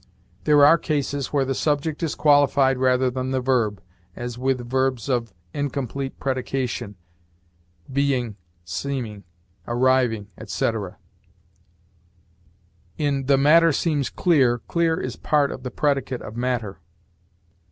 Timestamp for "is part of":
14.99-15.61